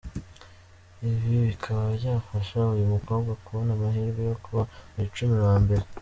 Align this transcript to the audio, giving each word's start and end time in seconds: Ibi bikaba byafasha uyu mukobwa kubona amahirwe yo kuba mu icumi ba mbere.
Ibi 1.07 1.35
bikaba 1.49 1.83
byafasha 1.97 2.59
uyu 2.75 2.85
mukobwa 2.93 3.31
kubona 3.43 3.69
amahirwe 3.77 4.21
yo 4.29 4.35
kuba 4.43 4.61
mu 4.93 4.99
icumi 5.07 5.37
ba 5.45 5.55
mbere. 5.63 5.83